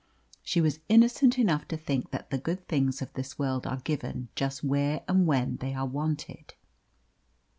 She 0.41 0.61
was 0.61 0.79
innocent 0.89 1.37
enough 1.37 1.67
to 1.67 1.77
think 1.77 2.09
that 2.09 2.31
the 2.31 2.39
good 2.39 2.67
things 2.67 3.03
of 3.03 3.13
this 3.13 3.37
world 3.37 3.67
are 3.67 3.77
given 3.77 4.29
just 4.35 4.63
where 4.63 5.03
and 5.07 5.27
when 5.27 5.57
they 5.57 5.75
are 5.75 5.85
wanted. 5.85 6.55